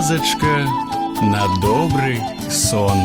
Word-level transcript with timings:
казачка 0.00 0.66
на 1.20 1.44
добрый 1.60 2.18
сон. 2.50 2.96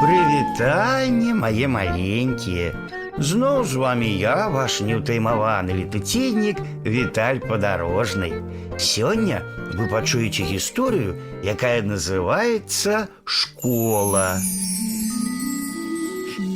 Прывітанне 0.00 1.34
мае 1.36 1.68
маленькія. 1.68 2.72
Зноў 3.18 3.64
з 3.68 3.76
вами 3.82 4.08
я, 4.08 4.48
ваш 4.48 4.80
неўтаймаваны 4.88 5.76
летуценнік 5.80 6.64
Віталь 6.88 7.44
падарожнай. 7.44 8.40
Сёння 8.80 9.44
вы 9.76 9.84
пачуеце 9.92 10.48
гісторыю, 10.48 11.20
якая 11.44 11.84
называецца 11.84 13.12
школа. 13.24 14.40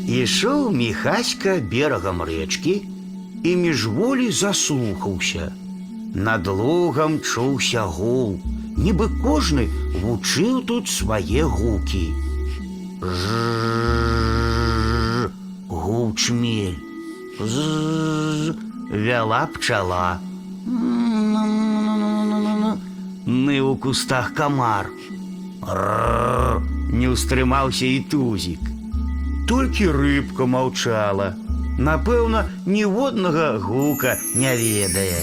Ішоў 0.08 0.72
міхаська 0.72 1.60
берагам 1.60 2.24
рэчкі 2.24 2.76
і 3.44 3.56
міжволі 3.56 4.32
заслухаўся. 4.32 5.52
Над 6.14 6.48
лугам 6.48 7.20
чуўся 7.20 7.82
гул, 7.86 8.40
нібы 8.76 9.08
кожны 9.22 9.68
вучыў 10.02 10.62
тут 10.68 10.88
свае 10.88 11.42
гукі. 11.44 12.06
Жжж, 13.02 14.50
гуў 15.68 16.14
чмель. 16.14 16.78
З 17.40 18.56
вяла 18.92 19.46
пчала. 19.54 20.20
Ны 23.30 23.56
ў 23.62 23.76
кустах 23.80 24.34
камар. 24.34 24.90
Рррр, 25.62 26.60
не 26.92 27.08
ўстрымаўся 27.12 27.86
і 27.86 28.00
тузік. 28.12 28.60
Толькі 29.48 29.92
рыбка 29.94 30.46
маўчала. 30.46 31.34
Напэўна, 31.78 32.44
ніводнага 32.66 33.56
гука 33.58 34.16
не 34.34 34.52
ведае. 34.56 35.22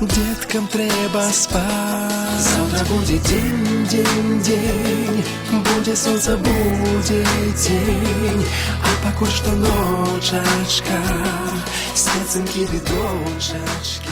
деткам 0.00 0.66
треба 0.68 1.30
спать. 1.32 1.62
Завтра 2.38 2.84
будет 2.94 3.22
день, 3.22 3.86
день, 3.90 4.40
день, 4.42 5.24
будет 5.50 5.98
солнце, 5.98 6.36
будет 6.36 7.56
день, 7.56 8.46
а 8.82 9.06
пока 9.06 9.30
что 9.30 9.50
ночечка, 9.52 10.98
снятся 11.94 12.40
дочечки. 12.80 14.08